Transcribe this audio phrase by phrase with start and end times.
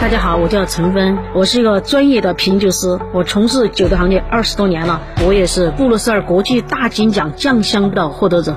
[0.00, 8.56] 大家好，我叫陈芬，我是一个专业的品酒师，我从事酒的行业二十多年了，我也是布鲁塞尔国际大金奖酱香的获得者。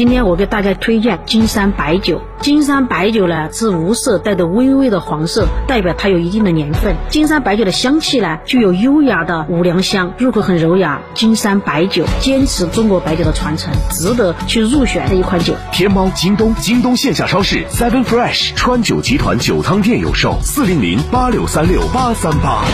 [0.00, 2.22] 今天我给大家推荐金山白酒。
[2.40, 6.96] 金山白酒呢是无色，带着微微的黄色，代表它有一定的年份。
[7.10, 11.02] 金山白酒的香气呢具有优雅的五粮香，入口很柔雅。
[11.12, 15.52] 金山白酒坚持中国白酒的传承，值得去入选的一款酒。
[15.70, 22.64] 天猫、京东、京东线下超市、Seven Fresh、川酒集团酒仓店有售，四零零八六三六八三八。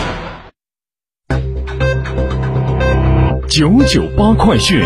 [3.49, 4.81] 九九八快讯。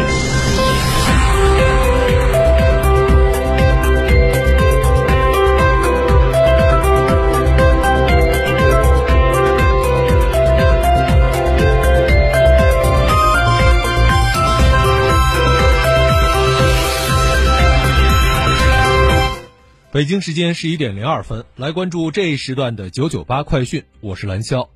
[20.01, 24.67] 北京时间十一点零二分，来关注这一时段的九九八快讯，我是蓝霄。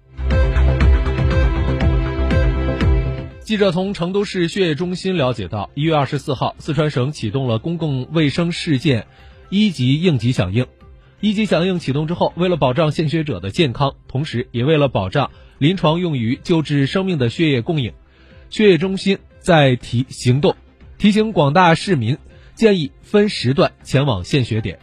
[3.41, 9.07] 记者从成都市血液中心了解到，一月二十四号，四川省启动了公共卫生事件
[9.49, 10.67] 一级应急响应。
[11.21, 17.93] 一级响应启动之后，为了保障献血者的健康，同时也为了保障临床用于救治生命的血液供应，
[18.51, 20.55] 血液中心在提行动，
[20.99, 22.15] 提醒广大市民
[22.53, 24.77] 建议分时段前往献血点。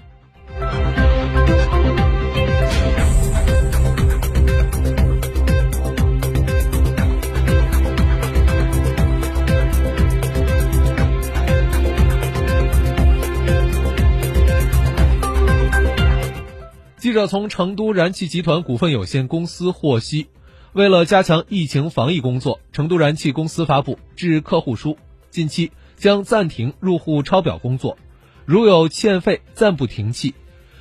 [17.12, 20.28] 记者从成都燃气集团股份有限公司获悉，
[20.72, 24.96] 为了加强疫情防疫工作，成都燃气公司发布致客户书，
[25.28, 27.98] 近期将暂停入户抄表工作，
[28.46, 30.32] 如有欠费暂不停气，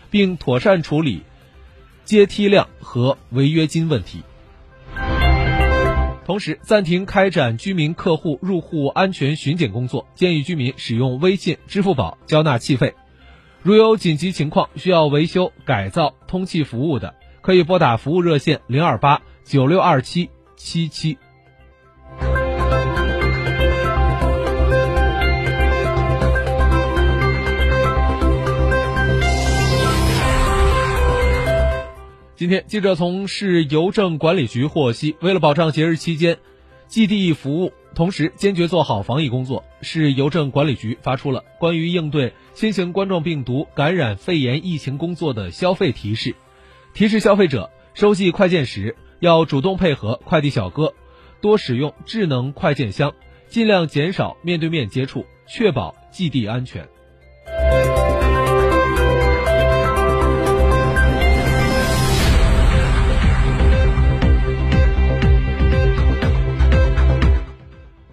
[0.10, 1.24] 并妥善处理
[2.06, 4.24] 阶梯量和违约金问题。
[6.26, 12.94] 同时，暂停开展居民客户入户安全巡检工作，建议居民使用微信、支付宝交纳气费。
[13.64, 21.20] 如有紧急情况需要维修、改造通气服务的，可以拨打服务热线零二八九六二七七七。
[32.36, 36.40] 今天，记者从市邮政管理局获悉，为了保障节日期间
[36.88, 46.36] 寄递服务，同时坚决做好防疫工作，市邮政管理局发出了关于应对新型冠状病毒感染肺炎疫情工作的消费提示，
[46.94, 50.94] 提示消费者收寄快件时要主动配合快递小哥，
[51.42, 53.14] 多使用智能快件箱，
[53.48, 56.88] 尽量减少面对面接触，确保寄递安全。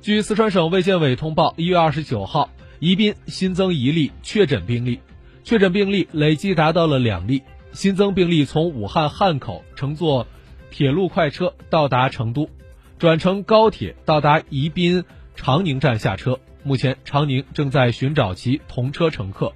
[0.00, 2.48] 据四川省卫健委通报，一月二十九号，
[2.80, 5.00] 宜宾新增一例确诊病例，
[5.42, 7.42] 确诊病例累计达到了两例。
[7.72, 10.26] 新增病例从武汉汉口乘坐
[10.70, 12.48] 铁路快车到达成都，
[12.98, 15.04] 转乘高铁到达宜宾
[15.34, 16.40] 长宁站下车。
[16.62, 19.52] 目前，长宁正在寻找其同车乘客。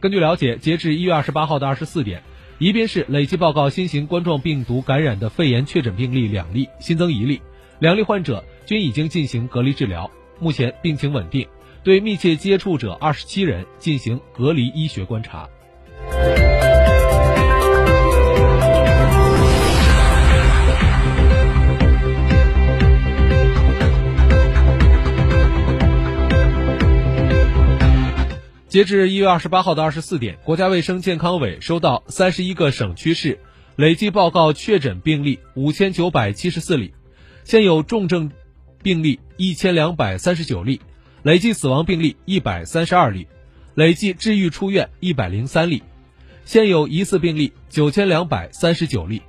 [0.00, 2.22] 根据了解，截至一月二十八号的二十四点，
[2.58, 7.40] 宜宾市累计报告新型冠状病毒感染的肺炎确诊病例两例，新增一例，
[7.78, 8.44] 两例患者。
[8.66, 10.10] 均已经进行隔离治疗，
[10.40, 11.46] 目前病情稳定，
[11.86, 15.48] 对密切接触者二十七人进行隔离医学观察。
[28.66, 33.38] 截至一月二十八号的二十四点，国家卫生健康委收到三十一个省区市
[33.76, 36.92] 累计报告确诊病例五千九百七十四例，
[37.44, 38.32] 现有重症
[38.82, 40.80] 病例一千两百三十九例，
[41.26, 43.26] 累计死亡病例一百三十二例，
[43.74, 45.82] 累计治愈出院一百零三例，
[46.44, 49.20] 现有疑似病例九千两百三十九例。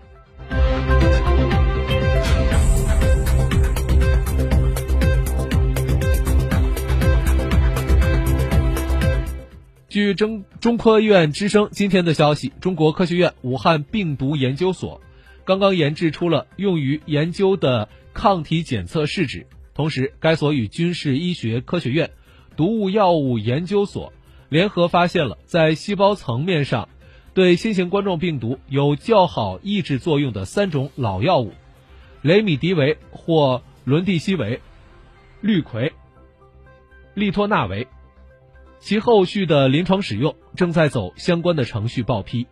[9.89, 15.01] 据中中科院之声今天的消息，中国科学院武汉病毒研究所
[15.45, 19.47] 刚刚研制出了用于研究的抗体检测试纸。
[19.77, 22.09] 同时，该所与军事医学科学院
[22.55, 24.11] 毒物药物研究所
[24.49, 26.89] 联合发现了在细胞层面上
[27.35, 31.53] 对新型冠状病毒有较好抑制作用的三种老药物：
[32.23, 34.61] 雷米迪韦或伦地西韦、
[35.41, 35.91] 氯喹、
[37.13, 37.87] 利托那韦。
[38.79, 42.47] 其后续的临床使用正在走相关的程序报批。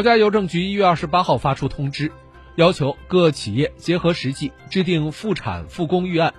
[0.00, 2.10] 国家邮政局一月二十八号发出通知，
[2.54, 6.32] 要求各企业结合实际制定复产复工预案，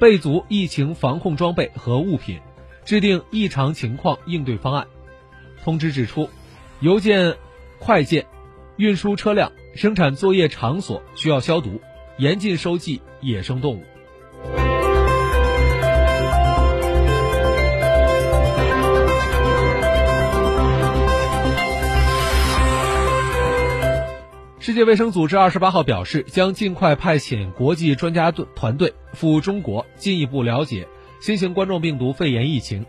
[0.00, 2.40] 备足疫情防控装备和物品，
[2.84, 4.88] 制定异常情况应对方案。
[5.62, 6.28] 通知指出，
[6.80, 7.36] 邮件、
[7.78, 8.26] 快件。
[8.78, 11.80] 运输车辆、生产作业场所需要消毒，
[12.16, 13.84] 严禁收寄野生动物。
[24.68, 30.86] 世界卫生组织二十八号表示，将尽快派遣国际专家队团队赴中国，进一步了解
[31.22, 32.84] 新型冠状病毒肺炎疫情，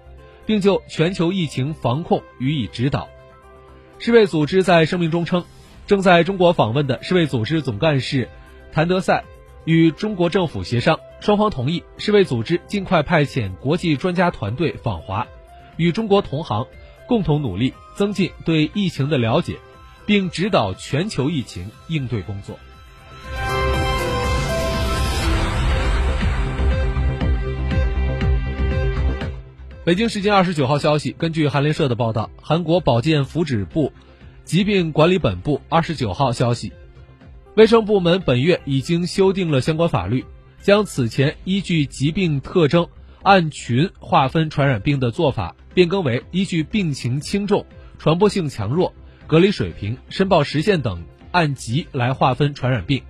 [0.45, 3.07] 并就全球疫情防控予以指导。
[3.97, 5.45] 世卫组织在声明中称。
[5.87, 8.27] 正在中国访问的世卫组织总干事
[8.73, 9.23] 谭德赛
[9.63, 15.25] 与中国政府协商，双方同意世卫组织尽快派遣国际专家团队访华，
[15.77, 16.67] 与中国同行
[17.07, 19.55] 共同努力增进对疫情的了解，
[20.09, 22.57] 并指导全球疫情应对工作。
[29.85, 33.93] 北京时间二十九号消息，根据韩联社的报道，韩国保健福祉部。
[34.45, 36.73] 疾病管理本部二十九号消息，
[37.53, 40.25] 卫生部门本月已经修订了相关法律，
[40.63, 42.87] 将此前依据疾病特征
[43.21, 47.63] 按群划分传染病的做法变更为依据病情轻重、
[47.99, 48.91] 传播性强弱、
[49.29, 53.03] 隔离水平、申报时限等按级来划分传染病。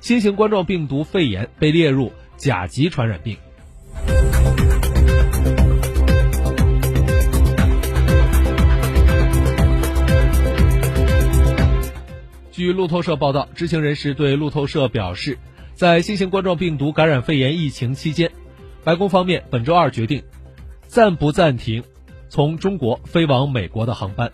[0.00, 3.36] 新型冠状病毒肺炎被列入甲级传染病。
[12.52, 15.36] 据路透社报道，知情人士对路透社表示，
[15.74, 18.30] 在新型冠状病毒感染肺炎疫情期间，
[18.84, 20.22] 白宫方面本周二决定
[20.86, 21.82] 暂不暂停
[22.28, 24.30] 从中国飞往美国的航班。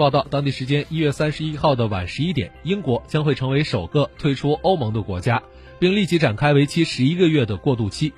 [0.00, 5.42] 报道，当地时间一月三十一号的晚十一点，英国将会成为首个退出欧盟的国家。
[5.78, 8.14] 并立即展开为期十一个月的过渡期，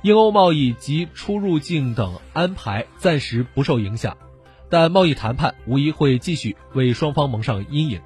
[0.00, 4.16] 英欧贸易及出入境等安排暂时不受影响，
[4.70, 8.00] 但贸易谈判无疑会继续为双方蒙上阴影。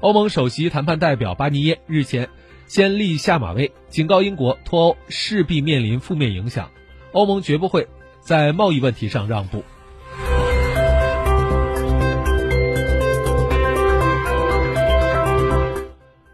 [0.00, 2.28] 欧盟首席谈判代表巴尼耶日前
[2.66, 6.70] 先立下马威，警告英国脱欧势必面临负面影响，
[7.12, 7.86] 欧盟绝不会
[8.20, 9.62] 在贸易问题上让步。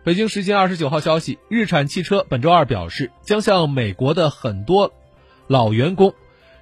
[0.03, 4.95] 北京时间二十九号消息，日产汽车本周二表示，将向美国的很多
[5.47, 6.15] 老员工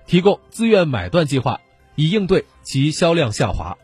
[0.07, 1.61] 提供自愿买断计划，
[1.95, 3.79] 以应对其销量下滑。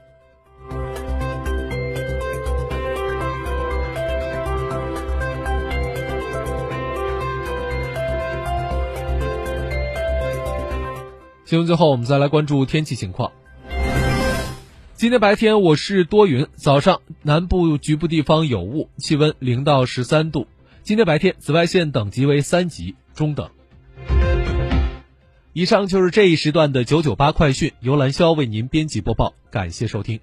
[11.45, 13.31] 新闻最后，我们再来关注天气情况。
[15.05, 20.47] 今天白天我市多云，早上南部局部地方有雾，气温零到十三度。
[20.83, 23.51] 今天白天紫外线等级为三级，中等。
[25.53, 30.21] 以上就是这一时段的九九八快讯，由兰霄为您编辑播报，感谢收听。